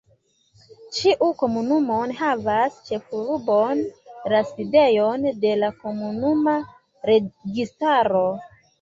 [0.99, 3.85] Ĉiu komunumo havas ĉefurbon,
[4.35, 6.59] la sidejon de la komunuma
[7.15, 8.29] registaro.